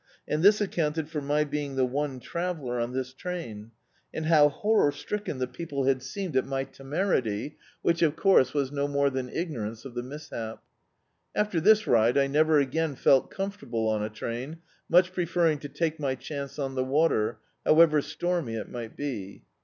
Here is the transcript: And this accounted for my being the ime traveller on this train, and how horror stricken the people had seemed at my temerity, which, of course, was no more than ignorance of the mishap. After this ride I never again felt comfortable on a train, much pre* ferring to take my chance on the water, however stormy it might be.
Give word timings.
And 0.27 0.41
this 0.41 0.59
accounted 0.59 1.09
for 1.09 1.21
my 1.21 1.43
being 1.43 1.75
the 1.75 1.85
ime 1.85 2.19
traveller 2.19 2.79
on 2.79 2.91
this 2.91 3.13
train, 3.13 3.69
and 4.11 4.25
how 4.25 4.49
horror 4.49 4.91
stricken 4.91 5.37
the 5.37 5.45
people 5.45 5.83
had 5.83 6.01
seemed 6.01 6.35
at 6.35 6.43
my 6.43 6.63
temerity, 6.63 7.59
which, 7.83 8.01
of 8.01 8.15
course, 8.15 8.51
was 8.51 8.71
no 8.71 8.87
more 8.87 9.11
than 9.11 9.29
ignorance 9.29 9.85
of 9.85 9.93
the 9.93 10.01
mishap. 10.01 10.63
After 11.35 11.61
this 11.61 11.85
ride 11.85 12.17
I 12.17 12.25
never 12.25 12.57
again 12.57 12.95
felt 12.95 13.29
comfortable 13.29 13.87
on 13.89 14.01
a 14.01 14.09
train, 14.09 14.63
much 14.89 15.13
pre* 15.13 15.27
ferring 15.27 15.59
to 15.59 15.69
take 15.69 15.99
my 15.99 16.15
chance 16.15 16.57
on 16.57 16.73
the 16.73 16.83
water, 16.83 17.37
however 17.63 18.01
stormy 18.01 18.55
it 18.55 18.69
might 18.71 18.97
be. 18.97 19.43